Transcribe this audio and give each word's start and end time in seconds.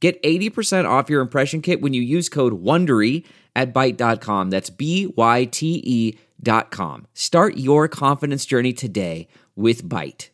Get 0.00 0.22
80% 0.22 0.88
off 0.88 1.10
your 1.10 1.20
impression 1.20 1.60
kit 1.60 1.80
when 1.80 1.92
you 1.92 2.02
use 2.02 2.28
code 2.28 2.62
WONDERY 2.62 3.24
at 3.56 3.74
Byte.com. 3.74 4.50
That's 4.50 4.70
B-Y-T-E 4.70 6.18
dot 6.40 6.70
com. 6.70 7.06
Start 7.14 7.56
your 7.56 7.88
confidence 7.88 8.46
journey 8.46 8.72
today 8.72 9.26
with 9.56 9.82
Byte. 9.82 10.28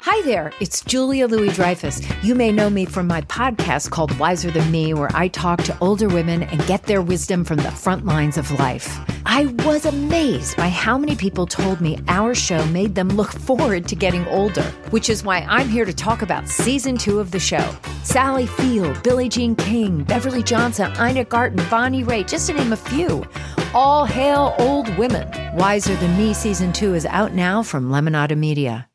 Hi 0.00 0.22
there, 0.22 0.52
it's 0.60 0.84
Julia 0.84 1.26
Louis 1.26 1.50
Dreyfus. 1.54 2.02
You 2.22 2.34
may 2.34 2.52
know 2.52 2.68
me 2.68 2.84
from 2.84 3.06
my 3.06 3.22
podcast 3.22 3.90
called 3.90 4.16
Wiser 4.18 4.50
Than 4.50 4.70
Me, 4.70 4.92
where 4.92 5.10
I 5.14 5.28
talk 5.28 5.62
to 5.62 5.78
older 5.80 6.08
women 6.08 6.42
and 6.42 6.64
get 6.66 6.82
their 6.82 7.00
wisdom 7.00 7.42
from 7.42 7.56
the 7.56 7.70
front 7.70 8.04
lines 8.04 8.36
of 8.36 8.50
life. 8.52 9.13
I 9.26 9.46
was 9.64 9.86
amazed 9.86 10.56
by 10.56 10.68
how 10.68 10.98
many 10.98 11.16
people 11.16 11.46
told 11.46 11.80
me 11.80 11.98
our 12.08 12.34
show 12.34 12.64
made 12.66 12.94
them 12.94 13.08
look 13.08 13.32
forward 13.32 13.88
to 13.88 13.96
getting 13.96 14.26
older, 14.28 14.62
which 14.90 15.08
is 15.08 15.24
why 15.24 15.46
I'm 15.48 15.68
here 15.68 15.84
to 15.84 15.92
talk 15.92 16.22
about 16.22 16.48
season 16.48 16.96
two 16.96 17.20
of 17.20 17.30
the 17.30 17.40
show. 17.40 17.74
Sally 18.02 18.46
Field, 18.46 19.02
Billie 19.02 19.28
Jean 19.28 19.56
King, 19.56 20.04
Beverly 20.04 20.42
Johnson, 20.42 20.92
Ina 21.00 21.24
Garten, 21.24 21.64
Bonnie 21.70 22.04
Raitt, 22.04 22.28
just 22.28 22.48
to 22.48 22.52
name 22.52 22.72
a 22.72 22.76
few. 22.76 23.24
All 23.72 24.04
hail 24.04 24.54
old 24.58 24.94
women. 24.98 25.28
Wiser 25.56 25.96
Than 25.96 26.16
Me 26.18 26.34
season 26.34 26.72
two 26.72 26.94
is 26.94 27.06
out 27.06 27.32
now 27.32 27.62
from 27.62 27.90
Lemonada 27.90 28.36
Media. 28.36 28.88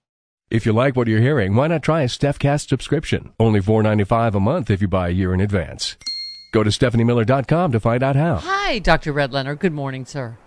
If 0.51 0.65
you 0.65 0.73
like 0.73 0.95
what 0.95 1.07
you're 1.07 1.21
hearing, 1.21 1.55
why 1.55 1.67
not 1.67 1.83
try 1.83 2.01
a 2.01 2.07
StephCast 2.07 2.69
subscription? 2.69 3.33
Only 3.39 3.61
$4.95 3.61 4.35
a 4.35 4.39
month 4.39 4.69
if 4.71 4.81
you 4.81 4.87
buy 4.87 5.09
a 5.09 5.11
year 5.11 5.33
in 5.33 5.41
advance. 5.41 5.95
Go 6.51 6.63
to 6.63 6.69
StephanieMiller.com 6.69 7.71
to 7.71 7.79
find 7.79 8.01
out 8.03 8.15
how. 8.15 8.37
Hi, 8.37 8.79
Dr. 8.79 9.13
Redlener. 9.13 9.57
Good 9.57 9.73
morning, 9.73 10.05
sir. 10.05 10.37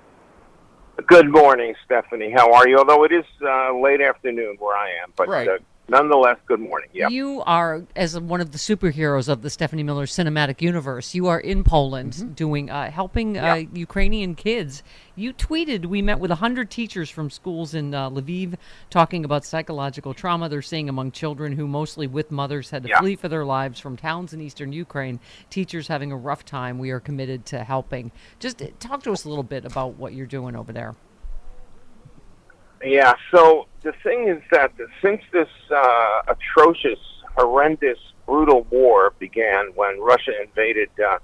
Good 1.06 1.30
morning, 1.30 1.74
Stephanie. 1.84 2.32
How 2.36 2.52
are 2.52 2.68
you? 2.68 2.78
Although 2.78 3.04
it 3.04 3.12
is 3.12 3.24
uh, 3.44 3.74
late 3.78 4.00
afternoon 4.00 4.56
where 4.58 4.76
I 4.76 4.88
am, 5.02 5.12
but 5.16 5.28
Right. 5.28 5.48
uh, 5.48 5.58
nonetheless, 5.92 6.38
good 6.46 6.58
morning. 6.58 6.88
Yeah. 6.92 7.08
You 7.08 7.42
are, 7.46 7.84
as 7.94 8.18
one 8.18 8.40
of 8.40 8.50
the 8.50 8.58
superheroes 8.58 9.28
of 9.28 9.42
the 9.42 9.50
Stephanie 9.50 9.82
Miller 9.82 10.06
cinematic 10.06 10.60
universe, 10.62 11.14
you 11.14 11.26
are 11.28 11.38
in 11.38 11.62
Poland 11.62 12.34
doing, 12.34 12.70
uh, 12.70 12.90
helping 12.90 13.36
uh, 13.38 13.62
Ukrainian 13.74 14.34
kids. 14.34 14.82
You 15.14 15.34
tweeted, 15.34 15.84
we 15.86 16.00
met 16.00 16.18
with 16.18 16.30
100 16.30 16.70
teachers 16.70 17.10
from 17.10 17.28
schools 17.28 17.74
in 17.74 17.94
uh, 17.94 18.08
Lviv 18.08 18.54
talking 18.88 19.24
about 19.24 19.44
psychological 19.44 20.14
trauma 20.14 20.48
they're 20.48 20.62
seeing 20.62 20.88
among 20.88 21.12
children 21.12 21.52
who, 21.52 21.68
mostly 21.68 22.06
with 22.06 22.30
mothers, 22.30 22.70
had 22.70 22.82
to 22.84 22.88
Yeah. 22.88 23.00
flee 23.00 23.16
for 23.16 23.28
their 23.28 23.44
lives 23.44 23.78
from 23.78 23.96
towns 23.96 24.32
in 24.32 24.40
eastern 24.40 24.72
Ukraine. 24.72 25.20
Teachers 25.50 25.88
having 25.88 26.10
a 26.10 26.16
rough 26.16 26.44
time. 26.46 26.78
We 26.78 26.90
are 26.90 27.00
committed 27.00 27.44
to 27.46 27.62
helping. 27.62 28.10
Just 28.40 28.62
uh, 28.62 28.68
talk 28.80 29.02
to 29.02 29.12
us 29.12 29.24
a 29.24 29.28
little 29.28 29.44
bit 29.44 29.66
about 29.66 29.96
what 29.98 30.14
you're 30.14 30.26
doing 30.26 30.56
over 30.56 30.72
there. 30.72 30.94
Yeah. 32.84 33.14
So 33.30 33.66
the 33.82 33.92
thing 34.02 34.28
is 34.28 34.42
that 34.50 34.72
since 35.00 35.22
this 35.32 35.48
uh, 35.70 36.22
atrocious, 36.28 36.98
horrendous, 37.36 37.98
brutal 38.26 38.62
war 38.70 39.12
began 39.18 39.72
when 39.74 40.00
Russia 40.00 40.32
invaded 40.42 40.90
uh, 41.00 41.18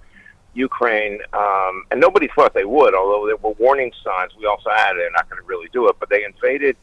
Ukraine, 0.54 1.18
um, 1.32 1.84
and 1.90 2.00
nobody 2.00 2.28
thought 2.34 2.54
they 2.54 2.64
would, 2.64 2.94
although 2.94 3.26
there 3.26 3.36
were 3.36 3.54
warning 3.58 3.92
signs. 4.04 4.32
We 4.38 4.46
also 4.46 4.70
had 4.70 4.94
they're 4.94 5.10
not 5.10 5.28
going 5.28 5.40
to 5.40 5.46
really 5.46 5.68
do 5.72 5.88
it, 5.88 5.96
but 6.00 6.08
they 6.08 6.24
invaded 6.24 6.76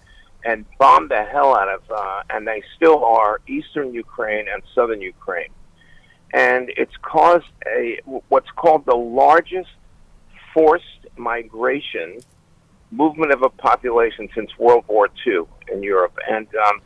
and 0.43 0.65
bombed 0.77 1.09
the 1.09 1.23
hell 1.23 1.55
out 1.55 1.67
of, 1.67 1.81
uh, 1.89 2.21
and 2.29 2.47
they 2.47 2.61
still 2.75 3.03
are 3.03 3.41
eastern 3.47 3.93
Ukraine 3.93 4.45
and 4.47 4.61
southern 4.75 5.01
Ukraine, 5.01 5.49
and 6.33 6.71
it's 6.77 6.95
caused 7.01 7.47
a 7.65 7.99
what's 8.29 8.51
called 8.51 8.85
the 8.85 8.95
largest 8.95 9.69
forced 10.53 11.07
migration 11.17 12.19
movement 12.95 13.31
of 13.31 13.43
a 13.43 13.49
population 13.49 14.29
since 14.33 14.49
World 14.57 14.85
War 14.87 15.09
II 15.25 15.43
in 15.71 15.83
Europe. 15.83 16.17
And 16.29 16.47
um, 16.55 16.81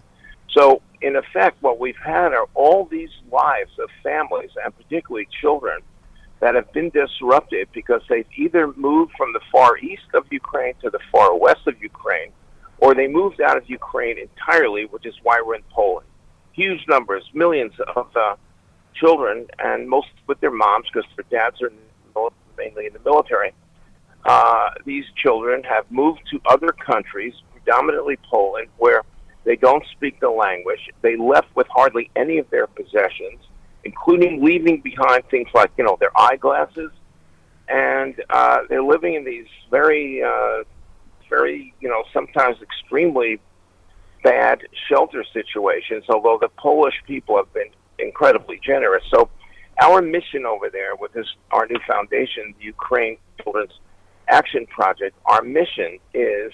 so, 0.50 0.82
in 1.02 1.16
effect, 1.16 1.62
what 1.62 1.80
we've 1.80 1.98
had 2.04 2.34
are 2.34 2.48
all 2.56 2.86
these 2.86 3.10
lives 3.32 3.72
of 3.80 3.90
families, 4.04 4.50
and 4.64 4.76
particularly 4.76 5.28
children, 5.42 5.80
that 6.40 6.56
have 6.56 6.72
been 6.74 6.90
disrupted 6.90 7.68
because 7.74 8.02
they've 8.10 8.26
either 8.38 8.74
moved 8.74 9.12
from 9.18 9.34
the 9.34 9.42
far 9.52 9.78
east 9.78 10.10
of 10.14 10.26
Ukraine 10.32 10.74
to 10.82 10.90
the 10.90 11.00
far 11.12 11.38
west 11.38 11.68
of 11.68 11.82
Ukraine, 11.82 12.32
or 12.80 12.96
they 12.96 13.08
moved 13.08 13.42
out 13.42 13.58
of 13.58 13.70
Ukraine 13.70 14.18
entirely, 14.18 14.86
which 14.86 15.06
is 15.06 15.16
why 15.24 15.42
we're 15.46 15.56
in 15.56 15.64
Poland. 15.70 16.08
Huge 16.54 16.84
numbers, 16.88 17.24
millions 17.34 17.74
of 17.96 18.08
uh, 18.16 18.36
children, 18.94 19.48
and 19.60 19.88
most 19.88 20.08
with 20.28 20.40
their 20.40 20.52
moms, 20.52 20.88
because 20.92 21.10
their 21.16 21.40
dads 21.40 21.62
are 21.62 21.72
mainly 22.58 22.86
in 22.88 22.94
the 22.94 23.00
military 23.06 23.54
uh, 24.26 24.70
these 24.86 25.06
children 25.16 25.64
have 25.64 25.90
moved 25.90 26.22
to 26.32 26.40
other 26.46 26.72
countries, 26.72 27.34
predominantly 27.54 28.18
Poland, 28.30 28.68
where 28.78 29.04
they 29.46 29.56
don't 29.56 29.84
speak 29.92 30.20
the 30.20 30.30
language. 30.30 30.90
They 31.02 31.16
left 31.16 31.56
with 31.56 31.68
hardly 31.68 32.10
any 32.16 32.38
of 32.38 32.50
their 32.50 32.68
possessions, 32.68 33.40
including 33.84 34.44
leaving 34.44 34.82
behind 34.82 35.24
things 35.30 35.48
like, 35.54 35.72
you 35.78 35.84
know, 35.84 35.98
their 36.00 36.18
eyeglasses. 36.18 36.92
And 37.68 38.22
uh, 38.30 38.60
they're 38.68 38.84
living 38.84 39.14
in 39.14 39.24
these 39.24 39.48
very, 39.70 40.22
uh, 40.24 40.64
very, 41.30 41.74
you 41.80 41.88
know, 41.88 42.04
sometimes 42.12 42.58
extremely 42.62 43.40
bad 44.24 44.62
shelter 44.90 45.24
situations, 45.34 46.04
although 46.10 46.38
the 46.42 46.50
Polish 46.50 46.96
people 47.08 47.38
have 47.38 47.52
been 47.54 47.70
incredibly 48.00 48.60
generous. 48.64 49.04
So 49.10 49.30
our 49.82 50.02
mission 50.02 50.46
over 50.46 50.70
there 50.70 50.96
with 50.96 51.14
this, 51.14 51.28
our 51.52 51.66
new 51.68 51.80
foundation, 51.88 52.54
the 52.58 52.66
Ukraine 52.66 53.18
Children's 53.42 53.80
Action 54.30 54.66
Project, 54.68 55.16
our 55.26 55.42
mission 55.42 56.00
is 56.14 56.52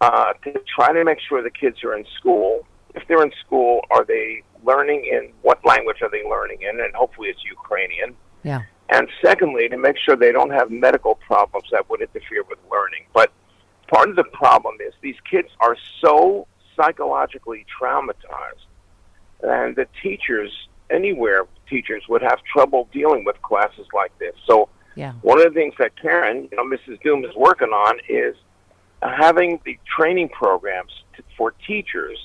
uh, 0.00 0.32
to 0.44 0.54
try 0.74 0.92
to 0.92 1.04
make 1.04 1.18
sure 1.20 1.42
the 1.42 1.50
kids 1.50 1.82
are 1.84 1.96
in 1.96 2.04
school. 2.18 2.66
If 2.94 3.06
they're 3.08 3.22
in 3.22 3.32
school, 3.44 3.80
are 3.90 4.04
they 4.04 4.42
learning 4.64 5.08
in 5.10 5.32
what 5.42 5.64
language 5.64 5.98
are 6.02 6.10
they 6.10 6.24
learning 6.24 6.62
in? 6.62 6.80
And 6.80 6.94
hopefully 6.94 7.28
it's 7.28 7.44
Ukrainian. 7.44 8.14
Yeah. 8.42 8.62
And 8.90 9.08
secondly, 9.22 9.68
to 9.68 9.76
make 9.76 9.96
sure 9.98 10.16
they 10.16 10.32
don't 10.32 10.50
have 10.50 10.70
medical 10.70 11.16
problems 11.16 11.68
that 11.72 11.88
would 11.90 12.00
interfere 12.00 12.42
with 12.48 12.58
learning. 12.70 13.04
But 13.12 13.32
part 13.88 14.08
of 14.08 14.16
the 14.16 14.24
problem 14.24 14.76
is 14.86 14.94
these 15.02 15.20
kids 15.30 15.48
are 15.60 15.76
so 16.00 16.46
psychologically 16.74 17.66
traumatized, 17.80 18.66
and 19.42 19.76
the 19.76 19.86
teachers 20.02 20.50
anywhere 20.90 21.46
teachers 21.68 22.02
would 22.08 22.22
have 22.22 22.38
trouble 22.44 22.88
dealing 22.92 23.24
with 23.24 23.40
classes 23.42 23.86
like 23.92 24.16
this. 24.18 24.34
So 24.46 24.68
Yeah. 24.98 25.12
one 25.22 25.38
of 25.40 25.44
the 25.54 25.60
things 25.60 25.74
that 25.78 25.92
Karen, 26.00 26.48
you 26.50 26.56
know, 26.56 26.64
Mrs. 26.64 27.00
Doom 27.02 27.24
is 27.24 27.34
working 27.36 27.68
on 27.68 27.98
is 28.08 28.34
uh, 29.02 29.08
having 29.16 29.60
the 29.64 29.78
training 29.96 30.28
programs 30.30 30.90
to, 31.16 31.22
for 31.36 31.52
teachers 31.66 32.18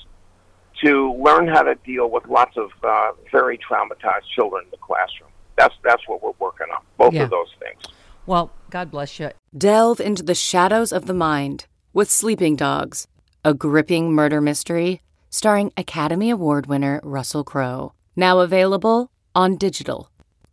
to 0.84 1.12
learn 1.14 1.46
how 1.46 1.62
to 1.62 1.76
deal 1.86 2.10
with 2.10 2.26
lots 2.26 2.56
of 2.56 2.70
uh, 2.82 3.12
very 3.30 3.58
traumatized 3.58 4.26
children 4.34 4.64
in 4.64 4.70
the 4.72 4.76
classroom. 4.78 5.30
That's 5.56 5.74
that's 5.84 6.02
what 6.08 6.20
we're 6.22 6.32
working 6.40 6.66
on. 6.76 6.82
Both 6.98 7.14
Yeah. 7.14 7.22
of 7.24 7.30
those 7.30 7.52
things. 7.60 7.80
Well, 8.26 8.50
God 8.70 8.90
bless 8.90 9.20
you. 9.20 9.30
Delve 9.56 10.00
into 10.00 10.24
the 10.24 10.34
shadows 10.34 10.92
of 10.92 11.06
the 11.06 11.14
mind 11.14 11.66
with 11.92 12.10
Sleeping 12.10 12.56
Dogs, 12.56 13.06
a 13.44 13.54
gripping 13.54 14.12
murder 14.12 14.40
mystery 14.40 15.00
starring 15.30 15.72
Academy 15.76 16.30
Award 16.30 16.66
winner 16.66 17.00
Russell 17.04 17.44
Crowe. 17.44 17.92
Now 18.16 18.40
available 18.40 19.10
on 19.34 19.56
digital. 19.56 20.10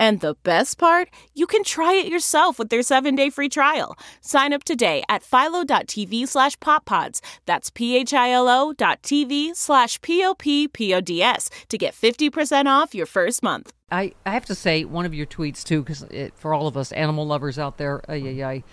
And 0.00 0.20
the 0.20 0.34
best 0.44 0.78
part? 0.78 1.10
You 1.34 1.46
can 1.46 1.62
try 1.62 1.92
it 1.92 2.06
yourself 2.06 2.58
with 2.58 2.70
their 2.70 2.80
7-day 2.80 3.28
free 3.28 3.50
trial. 3.50 3.98
Sign 4.22 4.54
up 4.54 4.64
today 4.64 5.02
at 5.10 5.22
philo.tv 5.22 6.26
slash 6.26 6.56
poppods. 6.56 7.20
That's 7.44 7.68
p-h-i-l-o 7.68 8.72
dot 8.72 9.02
tv 9.02 9.54
slash 9.54 10.00
p-o-p-p-o-d-s 10.00 11.50
to 11.68 11.76
get 11.76 11.94
50% 11.94 12.64
off 12.66 12.94
your 12.94 13.04
first 13.04 13.42
month. 13.42 13.74
I, 13.92 14.14
I 14.24 14.30
have 14.30 14.46
to 14.46 14.54
say 14.54 14.86
one 14.86 15.04
of 15.04 15.12
your 15.12 15.26
tweets 15.26 15.62
too, 15.62 15.82
because 15.82 16.06
for 16.34 16.54
all 16.54 16.66
of 16.66 16.78
us 16.78 16.92
animal 16.92 17.26
lovers 17.26 17.58
out 17.58 17.76
there, 17.76 18.00
ay, 18.08 18.22
ay, 18.26 18.42
ay, 18.42 18.64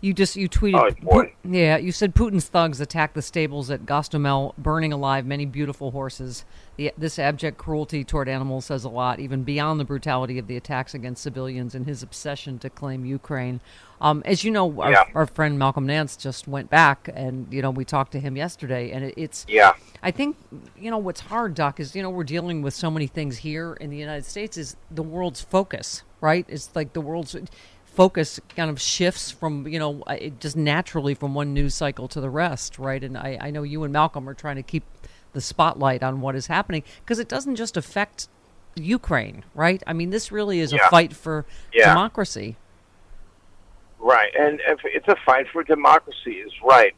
you 0.00 0.14
just 0.14 0.34
you 0.36 0.48
tweeted, 0.48 0.96
Oh, 1.02 1.04
boy. 1.04 1.34
yeah, 1.44 1.76
you 1.76 1.92
said 1.92 2.14
Putin's 2.14 2.48
thugs 2.48 2.80
attacked 2.80 3.14
the 3.14 3.22
stables 3.22 3.70
at 3.70 3.84
Gostomel, 3.84 4.56
burning 4.56 4.92
alive 4.92 5.26
many 5.26 5.44
beautiful 5.44 5.90
horses. 5.90 6.44
The, 6.76 6.92
this 6.96 7.18
abject 7.18 7.58
cruelty 7.58 8.02
toward 8.04 8.28
animals 8.28 8.64
says 8.66 8.84
a 8.84 8.88
lot, 8.88 9.20
even 9.20 9.42
beyond 9.42 9.78
the 9.78 9.84
brutality 9.84 10.38
of 10.38 10.46
the 10.46 10.56
attacks 10.56 10.94
against 10.94 11.22
civilians 11.22 11.74
and 11.74 11.84
his 11.86 12.02
obsession 12.02 12.58
to 12.60 12.70
claim 12.70 13.04
Ukraine. 13.04 13.60
Um, 14.00 14.22
as 14.24 14.42
you 14.44 14.50
know, 14.50 14.80
our, 14.80 14.90
Yeah. 14.92 15.04
our 15.14 15.26
friend 15.26 15.58
Malcolm 15.58 15.84
Nance 15.86 16.16
just 16.16 16.48
went 16.48 16.70
back, 16.70 17.10
and 17.14 17.46
you 17.52 17.60
know 17.60 17.70
we 17.70 17.84
talked 17.84 18.12
to 18.12 18.20
him 18.20 18.36
yesterday, 18.36 18.90
and 18.92 19.04
it, 19.04 19.14
it's 19.18 19.44
Yeah. 19.46 19.74
I 20.02 20.10
think 20.10 20.36
you 20.78 20.90
know 20.90 20.96
what's 20.96 21.20
hard, 21.20 21.54
Doc, 21.54 21.78
is 21.78 21.94
you 21.94 22.02
know 22.02 22.08
we're 22.08 22.24
dealing 22.24 22.62
with 22.62 22.72
so 22.72 22.90
many 22.90 23.06
things 23.06 23.38
here 23.38 23.74
in 23.74 23.90
the 23.90 23.98
United 23.98 24.24
States. 24.24 24.56
Is 24.56 24.76
the 24.90 25.02
world's 25.02 25.42
focus 25.42 26.02
right? 26.22 26.44
It's 26.50 26.68
like 26.76 26.92
the 26.92 27.00
world's 27.00 27.34
focus 27.90 28.38
kind 28.56 28.70
of 28.70 28.80
shifts 28.80 29.30
from 29.30 29.66
you 29.66 29.78
know 29.78 30.02
it 30.08 30.40
just 30.40 30.56
naturally 30.56 31.14
from 31.14 31.34
one 31.34 31.52
news 31.52 31.74
cycle 31.74 32.08
to 32.08 32.20
the 32.20 32.30
rest, 32.30 32.78
right? 32.78 33.02
And 33.02 33.16
I, 33.18 33.38
I 33.40 33.50
know 33.50 33.62
you 33.62 33.82
and 33.84 33.92
Malcolm 33.92 34.28
are 34.28 34.34
trying 34.34 34.56
to 34.56 34.62
keep 34.62 34.84
the 35.32 35.40
spotlight 35.40 36.02
on 36.02 36.20
what 36.20 36.34
is 36.36 36.46
happening 36.46 36.82
because 37.00 37.18
it 37.18 37.28
doesn't 37.28 37.56
just 37.56 37.76
affect 37.76 38.28
Ukraine, 38.76 39.44
right? 39.54 39.82
I 39.86 39.92
mean, 39.92 40.10
this 40.10 40.30
really 40.32 40.60
is 40.60 40.72
Yeah. 40.72 40.86
a 40.86 40.90
fight 40.90 41.12
for 41.14 41.46
Yeah. 41.72 41.88
democracy. 41.88 42.56
Right, 43.98 44.32
and 44.38 44.60
if 44.66 44.80
it's 44.84 45.08
a 45.08 45.16
fight 45.26 45.46
for 45.52 45.62
democracy, 45.62 46.32
is 46.46 46.52
right. 46.64 46.94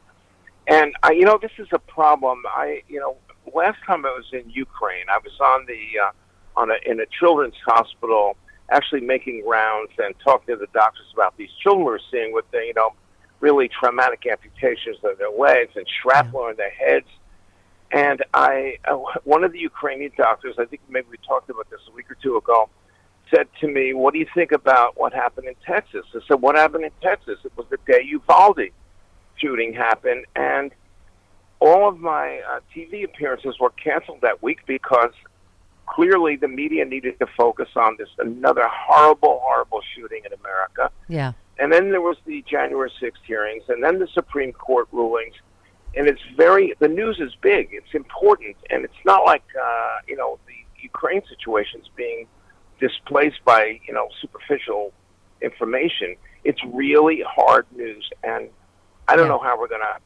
And 0.68 0.94
I, 1.02 1.12
you 1.12 1.24
know, 1.24 1.38
this 1.40 1.50
is 1.58 1.66
a 1.72 1.78
problem. 1.80 2.42
I, 2.46 2.82
you 2.86 3.00
know, 3.00 3.16
last 3.52 3.78
time 3.86 4.06
I 4.06 4.10
was 4.10 4.26
in 4.32 4.48
Ukraine, 4.48 5.06
I 5.10 5.18
was 5.18 5.32
on 5.40 5.66
the 5.66 5.82
uh, 6.00 6.60
on 6.60 6.70
a 6.70 6.74
in 6.90 7.00
a 7.00 7.06
children's 7.18 7.56
hospital, 7.66 8.36
actually 8.72 9.02
making 9.02 9.46
rounds 9.46 9.92
and 9.98 10.14
talking 10.24 10.54
to 10.54 10.58
the 10.58 10.66
doctors 10.72 11.06
about 11.12 11.36
these 11.36 11.50
children 11.62 11.84
we're 11.84 11.98
seeing 12.10 12.32
with 12.32 12.50
the, 12.50 12.58
you 12.58 12.74
know, 12.74 12.90
really 13.40 13.68
traumatic 13.68 14.24
amputations 14.26 14.96
of 15.04 15.18
their 15.18 15.30
legs 15.30 15.72
and 15.76 15.86
shrapnel 16.00 16.48
in 16.48 16.56
their 16.56 16.70
heads. 16.70 17.06
And 17.90 18.24
I, 18.32 18.78
uh, 18.86 18.96
one 19.24 19.44
of 19.44 19.52
the 19.52 19.58
Ukrainian 19.58 20.12
doctors, 20.16 20.54
I 20.58 20.64
think 20.64 20.80
maybe 20.88 21.08
we 21.10 21.18
talked 21.26 21.50
about 21.50 21.68
this 21.68 21.80
a 21.88 21.92
week 21.92 22.10
or 22.10 22.16
two 22.22 22.36
ago, 22.36 22.70
said 23.34 23.48
to 23.60 23.68
me, 23.68 23.92
"What 23.92 24.14
do 24.14 24.20
you 24.20 24.26
think 24.34 24.52
about 24.52 24.98
what 24.98 25.12
happened 25.12 25.46
in 25.46 25.54
Texas?" 25.66 26.06
I 26.14 26.20
said, 26.26 26.40
"What 26.40 26.56
happened 26.56 26.84
in 26.84 26.90
Texas? 27.02 27.38
It 27.44 27.52
was 27.56 27.66
the 27.68 27.78
day 27.86 28.02
Uvalde 28.02 28.70
shooting 29.36 29.74
happened, 29.74 30.24
and 30.34 30.72
all 31.60 31.88
of 31.88 31.98
my 32.00 32.40
uh, 32.40 32.60
TV 32.74 33.04
appearances 33.04 33.58
were 33.60 33.70
canceled 33.70 34.20
that 34.22 34.42
week 34.42 34.60
because 34.66 35.12
clearly 35.94 36.34
the 36.36 36.48
media 36.62 36.84
needed 36.94 37.14
to 37.22 37.26
focus 37.42 37.68
on 37.76 37.90
this 37.98 38.08
another 38.18 38.66
horrible, 38.86 39.34
horrible 39.46 39.80
shooting 39.94 40.22
in 40.28 40.32
America." 40.42 40.84
Yeah, 41.08 41.32
And 41.58 41.68
then 41.72 41.84
there 41.94 42.00
was 42.10 42.16
the 42.30 42.38
January 42.54 42.90
6th 43.00 43.22
hearings, 43.26 43.64
and 43.68 43.78
then 43.84 43.94
the 43.98 44.08
Supreme 44.18 44.52
Court 44.52 44.88
rulings. 44.92 45.34
And 45.94 46.04
it's 46.08 46.22
very, 46.44 46.66
the 46.78 46.88
news 46.88 47.16
is 47.20 47.32
big. 47.52 47.64
It's 47.78 47.94
important. 47.94 48.56
And 48.70 48.78
it's 48.86 49.02
not 49.04 49.20
like, 49.32 49.44
uh, 49.68 49.96
you 50.08 50.16
know, 50.16 50.30
the 50.46 50.54
Ukraine 50.90 51.22
situation's 51.28 51.88
being 51.94 52.26
displaced 52.80 53.40
by, 53.44 53.62
you 53.86 53.92
know, 53.96 54.08
superficial 54.22 54.92
information. 55.42 56.16
It's 56.44 56.62
really 56.64 57.22
hard 57.38 57.66
news. 57.82 58.04
And 58.24 58.48
I 59.08 59.16
don't 59.16 59.26
Yeah. 59.26 59.32
know 59.34 59.38
how 59.46 59.54
we're 59.60 59.68
going 59.76 59.82
to 59.92 59.96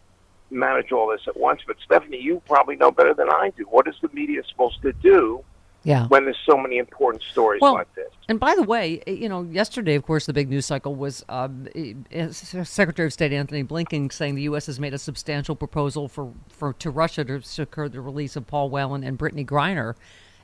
manage 0.51 0.91
all 0.91 1.07
this 1.15 1.25
at 1.29 1.37
once. 1.37 1.61
But 1.69 1.77
Stephanie, 1.85 2.21
you 2.29 2.43
probably 2.47 2.77
know 2.83 2.91
better 2.91 3.15
than 3.15 3.31
I 3.31 3.51
do. 3.57 3.63
What 3.77 3.87
is 3.87 3.95
the 4.01 4.11
media 4.13 4.43
supposed 4.51 4.83
to 4.83 4.93
do 4.93 5.45
yeah. 5.87 6.09
when 6.09 6.25
there's 6.25 6.37
so 6.45 6.57
many 6.57 6.79
important 6.79 7.23
stories 7.23 7.61
Well, 7.61 7.75
like 7.75 7.95
this? 7.95 8.09
And 8.29 8.41
by 8.41 8.57
the 8.57 8.65
way, 8.65 9.03
eh, 9.07 9.13
you 9.13 9.29
know, 9.29 9.43
yesterday, 9.43 9.95
of 9.95 10.03
course, 10.03 10.27
the 10.27 10.33
big 10.33 10.49
news 10.49 10.67
cycle 10.67 10.95
was 10.97 11.25
um, 11.29 11.69
eh, 11.77 11.95
eh, 12.11 12.29
Secretary 12.31 13.07
of 13.07 13.13
State 13.13 13.33
Antony 13.33 13.63
Blinken 13.63 14.13
saying 14.13 14.35
the 14.35 14.43
U.S. 14.43 14.67
has 14.67 14.81
made 14.81 14.95
a 14.95 14.99
substantial 14.99 15.55
proposal 15.55 16.09
for, 16.09 16.33
for 16.49 16.73
to 16.75 16.91
Russia 16.91 17.25
to 17.25 17.41
secure 17.43 17.89
the 17.89 18.01
release 18.01 18.35
of 18.35 18.49
Paul 18.49 18.69
Whelan 18.69 19.05
and 19.05 19.17
Brittney 19.17 19.47
Griner, 19.47 19.95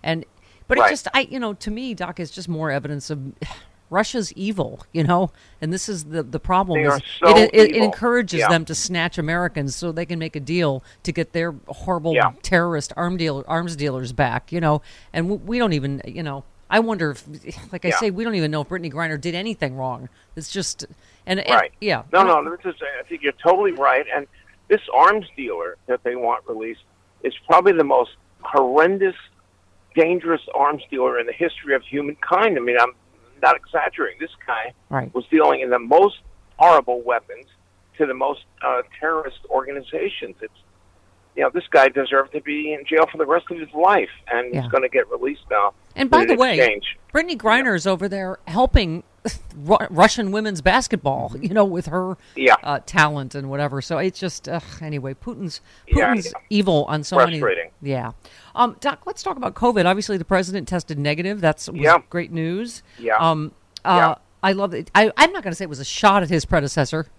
and 0.03 0.25
but 0.69 0.79
it 0.79 0.83
Right. 0.83 0.91
just, 0.91 1.09
I, 1.13 1.23
you 1.23 1.41
know, 1.41 1.55
to 1.55 1.71
me, 1.71 1.93
Doc, 1.93 2.21
is 2.21 2.31
just 2.31 2.49
more 2.49 2.71
evidence 2.71 3.11
of. 3.11 3.21
Russia's 3.93 4.33
evil, 4.33 4.85
you 4.93 5.05
know, 5.05 5.31
and 5.61 5.73
this 5.73 5.89
is 5.89 6.05
the 6.05 6.23
the 6.23 6.41
problem. 6.41 6.81
They 6.83 6.89
is 6.89 6.95
are 6.95 7.01
so 7.21 7.37
it, 7.37 7.51
it, 7.53 7.77
it 7.77 7.77
encourages 7.77 8.41
Yeah. 8.41 8.49
them 8.49 8.65
to 8.65 8.75
snatch 8.75 9.19
Americans 9.19 9.77
so 9.77 9.93
they 9.93 10.07
can 10.07 10.19
make 10.19 10.35
a 10.35 10.41
deal 10.41 10.83
to 11.05 11.13
get 11.13 11.33
their 11.33 11.55
horrible 11.69 12.15
Yeah. 12.15 12.33
terrorist 12.43 12.93
arm 12.97 13.17
dealer, 13.19 13.45
arms 13.47 13.77
dealers 13.77 14.13
back, 14.13 14.51
you 14.51 14.61
know, 14.61 14.83
and 15.13 15.29
we, 15.31 15.37
we 15.37 15.59
don't 15.59 15.75
even, 15.75 16.01
you 16.07 16.23
know, 16.23 16.45
I 16.71 16.81
wonder 16.81 17.11
if, 17.11 17.25
like 17.71 17.85
I 17.85 17.89
Yeah. 17.89 17.99
say, 17.99 18.11
we 18.11 18.25
don't 18.25 18.35
even 18.35 18.51
know 18.51 18.63
if 18.63 18.69
Brittney 18.71 18.91
Griner 18.91 19.21
did 19.21 19.35
anything 19.35 19.77
wrong. 19.77 20.09
It's 20.37 20.51
just, 20.51 20.87
and, 21.27 21.39
and- 21.41 21.51
Right. 21.55 21.73
yeah, 21.81 22.05
No, 22.13 22.23
no, 22.23 22.51
this 22.57 22.65
is, 22.75 22.81
I 23.01 23.03
think 23.05 23.23
you're 23.23 23.33
totally 23.45 23.73
right. 23.73 24.07
And 24.15 24.27
this 24.69 24.81
arms 24.95 25.27
dealer 25.37 25.77
that 25.87 26.03
they 26.03 26.17
want 26.17 26.49
released 26.49 26.81
is 27.23 27.35
probably 27.47 27.73
the 27.73 27.85
most 27.85 28.13
horrendous, 28.41 29.15
dangerous 29.95 30.41
arms 30.55 30.83
dealer 30.91 31.19
in 31.19 31.27
the 31.27 31.33
history 31.35 31.75
of 31.75 31.83
humankind. 31.83 32.57
I 32.57 32.61
mean, 32.61 32.79
I'm 32.81 32.93
not 33.43 33.57
exaggerating. 33.57 34.19
This 34.21 34.31
guy 34.47 34.73
Right. 34.89 35.13
was 35.15 35.27
dealing 35.31 35.61
in 35.61 35.71
the 35.71 35.79
most 35.79 36.21
horrible 36.57 37.03
weapons 37.03 37.47
to 37.99 38.07
the 38.07 38.15
most 38.15 38.45
uh, 38.65 38.83
terrorist 38.99 39.41
organizations. 39.51 40.37
It's, 40.41 40.53
you 41.37 41.43
know, 41.43 41.51
this 41.53 41.65
guy 41.71 41.89
deserved 41.89 42.33
to 42.33 42.41
be 42.41 42.73
in 42.73 42.85
jail 42.87 43.07
for 43.11 43.19
the 43.19 43.27
rest 43.27 43.47
of 43.51 43.59
his 43.59 43.73
life, 43.75 44.09
and 44.33 44.55
Yeah. 44.55 44.63
he's 44.63 44.71
going 44.71 44.83
to 44.83 44.89
get 44.89 45.11
released 45.11 45.43
now. 45.51 45.75
And 45.97 46.09
by 46.09 46.25
the 46.25 46.37
way, 46.37 46.57
exchange. 46.59 46.97
Brittney 47.13 47.37
Griner's 47.37 47.87
over 47.87 48.09
there 48.09 48.39
helping 48.47 49.03
Ru- 49.57 49.77
Russian 49.91 50.33
women's 50.33 50.61
basketball, 50.61 51.33
you 51.41 51.51
know, 51.51 51.65
with 51.65 51.87
her 51.87 52.17
Yeah. 52.35 52.57
uh, 52.63 52.81
talent 52.85 53.35
and 53.35 53.49
whatever. 53.51 53.81
So 53.81 53.99
it's 53.99 54.19
just, 54.19 54.49
ugh, 54.49 54.63
anyway, 54.81 55.15
Putin's 55.15 55.61
Putin's 55.89 56.27
yeah. 56.27 56.33
evil 56.51 56.85
on 56.89 57.05
so 57.05 57.17
many. 57.17 57.41
Yeah. 57.81 58.13
Um, 58.55 58.77
Doc, 58.81 59.03
let's 59.07 59.23
talk 59.23 59.37
about 59.37 59.55
COVID. 59.55 59.85
Obviously, 59.87 60.17
the 60.17 60.25
president 60.25 60.67
tested 60.69 60.99
negative. 60.99 61.41
That's 61.41 61.69
was 61.69 61.81
Yeah. 61.81 61.99
great 62.11 62.33
news. 62.33 62.83
Yeah. 62.99 63.17
Um, 63.17 63.53
uh, 63.85 63.97
Yeah. 63.97 64.15
I 64.45 64.53
love 64.53 64.75
it. 64.75 64.91
I, 64.95 65.13
I'm 65.17 65.33
not 65.33 65.45
going 65.45 65.53
to 65.53 65.55
say 65.57 65.65
it 65.65 65.69
was 65.69 65.79
a 65.79 65.85
shot 65.85 66.23
at 66.25 66.29
his 66.31 66.45
predecessor. 66.45 67.07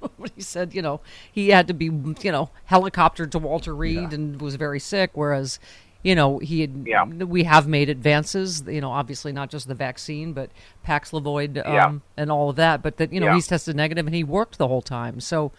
But 0.00 0.32
he 0.34 0.40
said, 0.40 0.74
you 0.74 0.82
know, 0.82 1.00
he 1.30 1.50
had 1.50 1.68
to 1.68 1.74
be, 1.74 1.84
you 1.84 2.32
know, 2.32 2.50
helicoptered 2.70 3.30
to 3.30 3.38
Walter 3.38 3.72
Reed 3.72 4.12
and 4.12 4.40
was 4.40 4.56
very 4.56 4.80
sick, 4.80 5.10
whereas, 5.14 5.60
you 6.06 6.14
know, 6.14 6.38
he 6.38 6.60
had, 6.60 6.84
Yeah. 6.86 7.04
we 7.04 7.42
have 7.42 7.66
made 7.66 7.88
advances, 7.88 8.62
you 8.68 8.80
know, 8.80 8.92
obviously 8.92 9.32
not 9.32 9.50
just 9.50 9.66
the 9.66 9.74
vaccine, 9.74 10.32
but 10.32 10.50
Paxlovid 10.86 11.58
um, 11.66 11.72
Yeah. 11.74 11.92
and 12.16 12.30
all 12.30 12.48
of 12.48 12.54
that. 12.56 12.80
But 12.80 12.96
that, 12.98 13.12
you 13.12 13.18
know, 13.18 13.26
Yeah. 13.26 13.34
he's 13.34 13.48
tested 13.48 13.74
negative 13.74 14.06
and 14.06 14.14
he 14.14 14.22
worked 14.22 14.56
the 14.56 14.68
whole 14.68 14.82
time. 14.82 15.18
So, 15.18 15.50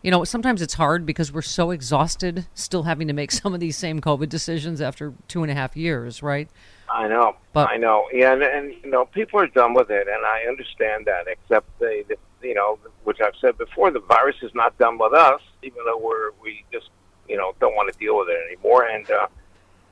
you 0.00 0.10
know, 0.10 0.24
sometimes 0.24 0.62
it's 0.62 0.74
hard 0.74 1.04
because 1.04 1.30
we're 1.30 1.42
so 1.42 1.70
exhausted 1.70 2.46
still 2.54 2.84
having 2.84 3.06
to 3.08 3.12
make 3.12 3.30
some 3.42 3.52
of 3.52 3.60
these 3.60 3.76
same 3.76 4.00
COVID 4.00 4.30
decisions 4.30 4.80
after 4.80 5.12
two 5.28 5.42
and 5.42 5.52
a 5.52 5.54
half 5.54 5.76
years, 5.76 6.22
right? 6.22 6.48
I 6.90 7.06
know, 7.08 7.36
But- 7.52 7.68
I 7.68 7.76
know, 7.76 8.06
yeah, 8.14 8.32
and, 8.32 8.42
and 8.42 8.74
you 8.82 8.90
know, 8.90 9.04
people 9.04 9.40
are 9.40 9.46
done 9.46 9.74
with 9.74 9.90
it, 9.90 10.08
and 10.08 10.24
I 10.24 10.44
understand 10.48 11.04
that. 11.04 11.26
Except 11.26 11.66
they, 11.80 12.02
the, 12.08 12.16
you 12.42 12.54
know, 12.54 12.78
which 13.04 13.20
I've 13.20 13.36
said 13.42 13.58
before, 13.58 13.90
the 13.90 14.00
virus 14.00 14.36
is 14.42 14.54
not 14.54 14.76
done 14.78 14.96
with 14.98 15.12
us, 15.12 15.40
even 15.62 15.78
though 15.84 15.98
we're 15.98 16.30
we 16.42 16.64
just, 16.72 16.88
you 17.28 17.36
know, 17.36 17.52
don't 17.60 17.74
want 17.76 17.92
to 17.92 17.98
deal 17.98 18.18
with 18.18 18.28
it 18.30 18.38
anymore. 18.50 18.84
And 18.84 19.10
uh, 19.10 19.26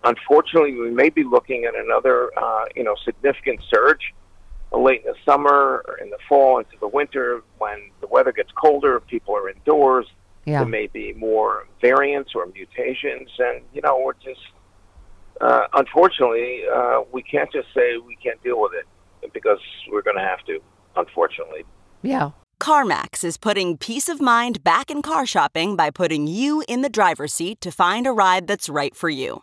unfortunately, 0.05 0.75
we 0.75 0.91
may 0.91 1.11
be 1.11 1.25
looking 1.25 1.65
at 1.65 1.75
another, 1.75 2.31
uh, 2.37 2.65
you 2.75 2.85
know, 2.85 2.95
significant 3.05 3.61
surge 3.73 4.15
late 4.73 5.03
in 5.05 5.13
the 5.13 5.19
summer 5.25 5.85
or 5.89 5.99
in 6.01 6.11
the 6.11 6.19
fall 6.29 6.59
into 6.59 6.77
the 6.81 6.89
winter 6.89 7.43
when 7.59 7.91
the 8.01 8.07
weather 8.07 8.33
gets 8.33 8.51
colder, 8.53 9.01
people 9.01 9.35
are 9.35 9.49
indoors. 9.49 10.07
Yeah. 10.47 10.61
There 10.61 10.69
may 10.69 10.87
be 10.87 11.13
more 11.15 11.67
variants 11.81 12.33
or 12.35 12.47
mutations, 12.47 13.31
and 13.39 13.63
you 13.75 13.83
know, 13.83 14.01
we're 14.03 14.15
just 14.15 14.41
uh, 15.41 15.67
unfortunately, 15.75 16.63
uh, 16.73 17.01
we 17.13 17.23
can't 17.23 17.51
just 17.53 17.69
say 17.75 17.97
we 17.97 18.17
can't 18.23 18.43
deal 18.43 18.61
with 18.61 18.73
it 18.75 19.33
because 19.33 19.59
we're 19.91 20.03
going 20.03 20.17
to 20.17 20.23
have 20.23 20.45
to, 20.47 20.61
unfortunately. 20.97 21.65
Yeah. 22.03 22.31
CarMax 22.61 23.25
is 23.25 23.39
putting 23.39 23.79
peace 23.79 24.09
of 24.09 24.21
mind 24.21 24.63
back 24.63 24.91
in 24.91 25.01
car 25.01 25.25
shopping 25.25 25.77
by 25.77 25.91
putting 25.91 26.27
you 26.27 26.63
in 26.69 26.83
the 26.83 26.91
driver's 26.91 27.33
seat 27.33 27.61
to 27.63 27.71
find 27.71 28.07
a 28.07 28.13
ride 28.13 28.47
that's 28.47 28.69
right 28.69 28.95
for 28.95 29.09
you. 29.09 29.43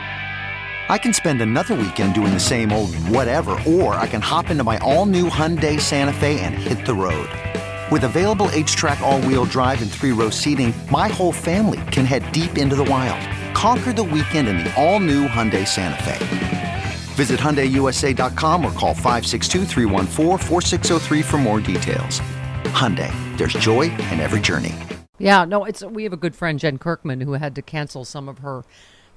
I 0.91 0.97
can 0.97 1.13
spend 1.13 1.41
another 1.41 1.73
weekend 1.73 2.15
doing 2.15 2.33
the 2.33 2.39
same 2.41 2.73
old 2.73 2.93
whatever, 3.07 3.57
or 3.65 3.95
I 3.95 4.05
can 4.07 4.21
hop 4.21 4.49
into 4.49 4.65
my 4.65 4.77
all 4.79 5.05
new 5.05 5.29
Hyundai 5.29 5.79
Santa 5.79 6.11
Fe 6.11 6.41
and 6.41 6.53
hit 6.53 6.85
the 6.85 6.93
road. 6.93 7.29
With 7.89 8.03
available 8.03 8.47
HTRAC, 8.47 8.99
all 8.99 9.21
wheel 9.21 9.45
drive, 9.45 9.81
and 9.81 9.89
three 9.89 10.11
row 10.11 10.29
seating, 10.29 10.73
my 10.91 11.07
whole 11.07 11.31
family 11.31 11.79
can 11.91 12.03
head 12.03 12.29
deep 12.33 12.57
into 12.57 12.75
the 12.75 12.83
wild. 12.83 13.21
Conquer 13.55 13.93
the 13.93 14.03
weekend 14.03 14.49
in 14.49 14.57
the 14.57 14.69
all 14.75 14.99
new 14.99 15.29
Hyundai 15.29 15.65
Santa 15.65 16.03
Fe. 16.03 16.83
Visit 17.15 17.39
HyundaiUSA.com 17.39 18.65
or 18.65 18.73
call 18.73 18.93
562 18.93 19.65
for 21.23 21.37
more 21.37 21.61
details. 21.61 22.19
Hyundai, 22.75 23.13
there's 23.37 23.53
joy 23.53 23.83
in 23.83 24.19
every 24.19 24.41
journey. 24.41 24.75
Yeah, 25.19 25.45
no, 25.45 25.63
it's 25.63 25.85
we 25.85 26.03
have 26.03 26.11
a 26.11 26.17
good 26.17 26.35
friend 26.35 26.59
Jen 26.59 26.79
Kirkman 26.79 27.21
who 27.21 27.31
had 27.31 27.55
to 27.55 27.61
cancel 27.61 28.03
some 28.03 28.27
of 28.27 28.39
her 28.39 28.65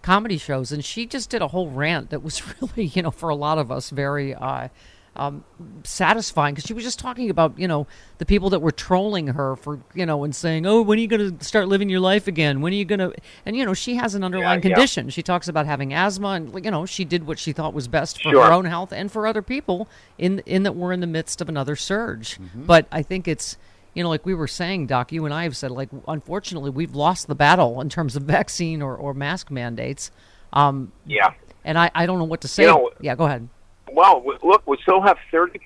comedy 0.05 0.37
shows, 0.39 0.71
and 0.71 0.85
she 0.85 1.07
just 1.07 1.31
did 1.31 1.41
a 1.43 1.49
whole 1.49 1.71
rant 1.71 2.11
that 2.11 2.23
was 2.23 2.43
really, 2.61 2.85
you 2.89 3.03
know, 3.03 3.11
for 3.11 3.29
a 3.31 3.35
lot 3.35 3.57
of 3.59 3.73
us 3.73 3.91
very 3.91 4.35
uh, 4.35 4.69
um, 5.17 5.45
satisfying 5.85 6.55
because 6.55 6.67
she 6.67 6.75
was 6.75 6.85
just 6.85 6.99
talking 6.99 7.31
about, 7.31 7.59
you 7.59 7.67
know, 7.69 7.87
the 8.19 8.27
people 8.27 8.51
that 8.51 8.61
were 8.61 8.73
trolling 8.73 9.29
her 9.29 9.57
for, 9.57 9.81
you 9.95 10.05
know, 10.05 10.25
and 10.25 10.35
saying, 10.35 10.67
"Oh, 10.67 10.83
when 10.83 10.99
are 10.99 11.01
you 11.01 11.07
going 11.09 11.39
to 11.39 11.45
start 11.45 11.69
living 11.69 11.89
your 11.89 12.01
life 12.01 12.27
again? 12.27 12.61
When 12.61 12.73
are 12.73 12.77
you 12.77 12.85
going 12.85 12.99
to?" 12.99 13.13
And 13.47 13.57
you 13.57 13.65
know, 13.65 13.75
she 13.75 13.95
has 13.95 14.15
an 14.15 14.23
underlying 14.25 14.61
Yeah, 14.63 14.69
yeah. 14.69 14.75
condition. 14.75 15.11
She 15.11 15.23
talks 15.23 15.49
about 15.49 15.67
having 15.67 15.95
asthma, 15.95 16.29
and 16.31 16.65
you 16.65 16.71
know, 16.71 16.85
she 16.87 17.05
did 17.05 17.27
what 17.27 17.39
she 17.39 17.53
thought 17.53 17.73
was 17.75 17.89
best 17.89 18.17
for 18.23 18.31
Sure. 18.31 18.45
her 18.47 18.53
own 18.53 18.65
health 18.67 18.93
and 18.93 19.11
for 19.11 19.27
other 19.27 19.43
people. 19.43 19.89
In 20.19 20.41
in 20.47 20.65
that 20.65 20.75
we're 20.77 20.93
in 20.93 21.01
the 21.01 21.07
midst 21.07 21.41
of 21.41 21.49
another 21.49 21.77
surge, 21.77 22.39
but 22.55 22.87
I 22.93 23.03
think 23.03 23.27
it's 23.29 23.57
you 23.95 24.03
know, 24.03 24.09
like 24.09 24.27
we 24.27 24.35
were 24.35 24.49
saying, 24.49 24.87
Doc, 24.87 25.13
you 25.13 25.25
and 25.25 25.33
I 25.33 25.45
have 25.45 25.57
said, 25.57 25.71
like, 25.71 25.89
unfortunately, 26.09 26.71
we've 26.71 26.95
lost 26.95 27.27
the 27.29 27.35
battle 27.35 27.81
in 27.81 27.89
terms 27.89 28.17
of 28.17 28.23
vaccine 28.39 28.83
or, 28.83 28.97
or 28.97 29.15
mask 29.15 29.51
mandates. 29.51 30.11
Um, 30.53 30.93
Yeah. 31.07 31.31
and 31.65 31.79
I, 31.79 31.91
I 31.95 32.07
don't 32.07 32.19
know 32.19 32.25
what 32.25 32.41
to 32.43 32.49
say. 32.49 32.65
You 32.65 32.69
know- 32.69 32.91
yeah, 33.01 33.15
go 33.15 33.25
ahead. 33.25 33.49
Well, 33.93 34.25
look, 34.43 34.67
we 34.67 34.77
still 34.83 35.01
have 35.03 35.19
30% 35.33 35.57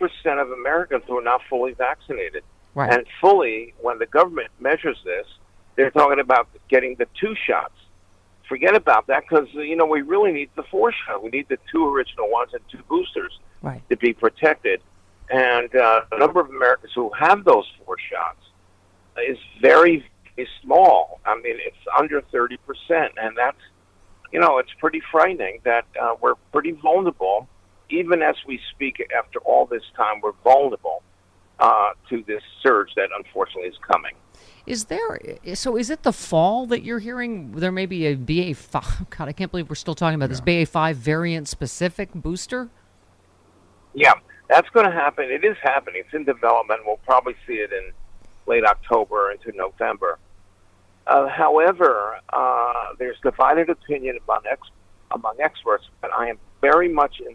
of 0.42 0.50
Americans 0.52 1.02
who 1.06 1.16
are 1.16 1.23
not 1.23 1.40
fully 1.49 1.73
vaccinated. 1.73 2.42
Right. 2.75 2.92
And 2.92 3.06
fully, 3.23 3.73
when 3.80 3.99
the 3.99 4.06
government 4.06 4.49
measures 4.61 4.99
this, 5.04 5.26
they're 5.76 5.90
talking 5.90 6.20
about 6.20 6.49
getting 6.68 6.97
the 6.97 7.06
two 7.18 7.35
shots. 7.47 7.73
Forget 8.47 8.75
about 8.75 9.06
that 9.06 9.23
because, 9.28 9.47
you 9.54 9.76
know, 9.76 9.87
we 9.87 10.02
really 10.02 10.32
need 10.32 10.50
the 10.56 10.62
four 10.64 10.92
shot. 10.92 11.23
We 11.23 11.30
need 11.30 11.49
the 11.49 11.58
two 11.73 11.88
original 11.88 12.30
ones 12.30 12.50
and 12.52 12.62
two 12.70 12.82
boosters 12.88 13.38
Right. 13.62 13.82
to 13.88 13.97
be 13.97 14.12
protected. 14.12 14.82
And 15.30 15.75
uh, 15.75 16.02
the 16.11 16.18
number 16.18 16.40
of 16.40 16.49
Americans 16.49 16.92
who 16.94 17.11
have 17.18 17.44
those 17.44 17.66
four 17.85 17.97
shots 18.11 18.40
is 19.26 19.38
very, 19.61 20.04
very 20.37 20.49
small. 20.62 21.20
I 21.26 21.35
mean, 21.37 21.56
it's 21.58 21.76
under 21.99 22.23
30%. 22.23 22.58
And 22.90 23.37
that's, 23.37 23.58
you 24.32 24.40
know, 24.40 24.58
it's 24.58 24.73
pretty 24.78 25.02
frightening 25.11 25.61
that 25.64 25.85
uh, 26.00 26.14
we're 26.20 26.37
pretty 26.52 26.73
vulnerable. 26.73 27.49
Even 27.90 28.23
as 28.23 28.37
we 28.47 28.61
speak, 28.75 29.02
after 29.16 29.38
all 29.40 29.66
this 29.66 29.82
time, 29.97 30.20
we're 30.23 30.32
vulnerable 30.44 31.02
uh, 31.58 31.90
to 32.08 32.23
this 32.26 32.42
surge 32.62 32.90
that 32.97 33.08
unfortunately 33.16 33.68
is 33.68 33.78
coming. 33.90 34.14
Is 34.66 34.85
there, 34.85 35.18
so 35.54 35.76
is 35.76 35.88
it 35.88 36.02
the 36.02 36.12
fall 36.12 36.66
that 36.66 36.82
you're 36.82 36.99
hearing 36.99 37.52
there 37.52 37.73
may 37.73 37.87
be 37.87 38.06
a 38.06 38.16
BA5? 38.16 39.11
God, 39.16 39.28
I 39.28 39.32
can't 39.32 39.50
believe 39.50 39.68
we're 39.68 39.75
still 39.75 39.94
talking 39.94 40.16
about 40.16 40.28
this 40.28 40.42
BA5 40.42 40.94
variant 40.94 41.49
specific 41.49 42.12
booster? 42.12 42.68
Yeah, 43.94 44.12
that's 44.49 44.69
going 44.71 44.87
to 44.87 44.93
happen. 44.93 45.26
It 45.31 45.45
is 45.45 45.57
happening. 45.62 46.02
It's 46.05 46.14
in 46.14 46.25
development. 46.25 46.81
We'll 46.87 46.97
probably 46.99 47.35
see 47.47 47.55
it 47.55 47.73
in 47.73 47.93
late 48.47 48.64
October 48.64 49.31
into 49.31 49.57
November. 49.57 50.19
Uh, 51.07 51.28
however, 51.28 52.17
uh, 52.33 52.73
there's 52.99 53.17
divided 53.23 53.71
opinion 53.71 54.19
among, 54.26 54.43
ex- 54.50 54.71
among 55.11 55.37
experts, 55.40 55.85
but 56.00 56.11
I 56.17 56.28
am 56.28 56.38
very 56.61 56.88
much 56.88 57.21
in, 57.21 57.35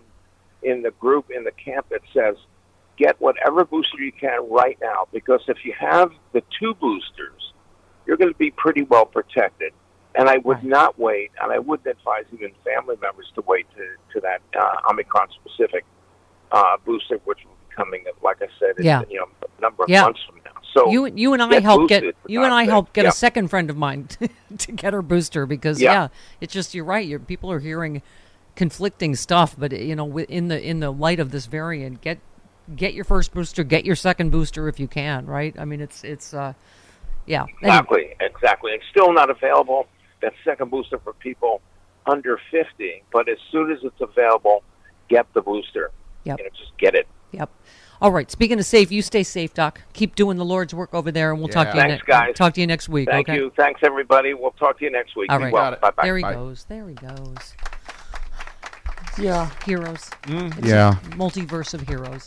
in 0.69 0.81
the 0.81 0.91
group, 0.91 1.29
in 1.29 1.43
the 1.43 1.51
camp 1.51 1.87
that 1.89 2.01
says 2.13 2.35
get 2.97 3.19
whatever 3.19 3.65
booster 3.65 4.01
you 4.01 4.11
can 4.11 4.47
right 4.51 4.77
now, 4.81 5.07
because 5.11 5.41
if 5.47 5.65
you 5.65 5.73
have 5.79 6.11
the 6.33 6.43
two 6.59 6.75
boosters, 6.75 7.53
you're 8.05 8.17
going 8.17 8.31
to 8.31 8.37
be 8.37 8.51
pretty 8.51 8.83
well 8.83 9.05
protected. 9.05 9.73
And 10.15 10.29
I 10.29 10.37
would 10.37 10.57
Right. 10.57 10.63
not 10.65 10.99
wait, 10.99 11.31
and 11.41 11.51
I 11.51 11.57
wouldn't 11.57 11.87
advise 11.87 12.25
even 12.31 12.51
family 12.63 12.95
members 13.01 13.31
to 13.33 13.41
wait 13.47 13.65
to, 13.75 13.85
to 14.13 14.21
that 14.21 14.41
uh, 14.55 14.89
Omicron 14.91 15.29
specific 15.43 15.85
uh, 16.51 16.77
booster, 16.85 17.19
which 17.25 17.39
will 17.45 17.51
be 17.69 17.75
coming, 17.75 18.03
like 18.23 18.41
I 18.41 18.47
said, 18.59 18.77
in 18.77 18.85
Yeah. 18.85 19.01
you 19.09 19.19
know, 19.19 19.27
a 19.57 19.61
number 19.61 19.83
of 19.83 19.89
Yeah. 19.89 20.03
months 20.03 20.21
from 20.25 20.35
now. 20.45 20.51
So 20.73 20.89
you 20.91 21.05
you 21.05 21.33
and 21.33 21.41
I 21.43 21.59
helped 21.59 21.89
get 21.89 22.03
you 22.27 22.43
and 22.43 22.53
I 22.53 22.63
helped 22.65 22.93
get 22.93 23.03
Yeah. 23.03 23.09
a 23.09 23.13
second 23.13 23.49
friend 23.49 23.69
of 23.69 23.77
mine 23.77 24.07
to 24.57 24.71
get 24.71 24.93
her 24.93 25.01
booster 25.01 25.45
because 25.45 25.81
Yeah. 25.81 25.93
yeah. 25.93 26.07
it's 26.41 26.53
just 26.53 26.73
you're 26.73 26.85
right. 26.85 27.05
You're, 27.07 27.19
people 27.19 27.51
are 27.51 27.59
hearing 27.59 28.01
conflicting 28.55 29.15
stuff, 29.15 29.55
but 29.57 29.71
you 29.71 29.95
know, 29.95 30.17
in 30.19 30.47
the 30.47 30.61
in 30.61 30.79
the 30.79 30.91
light 30.91 31.19
of 31.19 31.31
this 31.31 31.45
variant, 31.45 32.01
get 32.01 32.19
get 32.75 32.93
your 32.93 33.03
first 33.05 33.33
booster, 33.33 33.63
get 33.63 33.85
your 33.85 33.95
second 33.95 34.31
booster 34.31 34.67
if 34.67 34.79
you 34.79 34.87
can. 34.87 35.25
Right? 35.25 35.55
I 35.59 35.65
mean, 35.65 35.81
it's 35.81 36.03
it's 36.03 36.33
uh, 36.33 36.53
yeah. 37.25 37.45
Exactly, 37.61 38.15
exactly. 38.19 38.71
It's 38.73 38.85
still 38.89 39.13
not 39.13 39.29
available. 39.29 39.87
That 40.21 40.33
second 40.43 40.71
booster 40.71 40.97
for 40.99 41.13
people 41.13 41.61
under 42.05 42.39
50, 42.51 43.03
but 43.11 43.29
as 43.29 43.37
soon 43.51 43.71
as 43.71 43.79
it's 43.83 43.99
available, 44.01 44.63
get 45.09 45.25
the 45.33 45.41
booster. 45.41 45.91
Yep. 46.25 46.39
You 46.39 46.43
know, 46.45 46.49
just 46.57 46.77
get 46.77 46.95
it. 46.95 47.07
Yep. 47.31 47.49
All 48.01 48.11
right. 48.11 48.29
Speaking 48.29 48.59
of 48.59 48.65
safe, 48.65 48.91
you 48.91 49.01
stay 49.01 49.23
safe, 49.23 49.53
Doc. 49.53 49.81
Keep 49.93 50.15
doing 50.15 50.37
the 50.37 50.43
Lord's 50.45 50.73
work 50.73 50.93
over 50.93 51.11
there, 51.11 51.31
and 51.31 51.39
we'll 51.39 51.47
talk 51.47 51.69
to 51.71 51.75
you. 51.77 51.81
Thanks, 51.81 52.03
ne- 52.07 52.11
guys. 52.11 52.35
Talk 52.35 52.53
to 52.55 52.61
you 52.61 52.67
next 52.67 52.89
week. 52.89 53.07
Thank 53.09 53.29
okay? 53.29 53.37
you. 53.37 53.51
Thanks, 53.55 53.79
everybody. 53.83 54.33
We'll 54.33 54.51
talk 54.51 54.77
to 54.79 54.85
you 54.85 54.91
next 54.91 55.15
week. 55.15 55.31
All 55.31 55.37
Be 55.37 55.45
right. 55.45 55.53
well. 55.53 55.71
Bye 55.81 55.91
bye. 55.91 56.03
There 56.03 56.17
he 56.17 56.23
Bye. 56.23 56.33
goes. 56.33 56.65
There 56.65 56.87
he 56.89 56.95
goes. 56.95 57.55
Yeah. 59.17 59.49
Heroes. 59.65 60.09
Mm. 60.23 60.57
It's 60.57 60.67
Yeah. 60.67 60.89
a 60.91 60.93
multiverse 61.15 61.73
of 61.73 61.87
heroes. 61.87 62.21